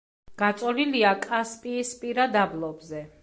გაწოლილია 0.41 1.11
კასპიისპირა 1.27 2.27
დაბლობზე. 2.39 3.05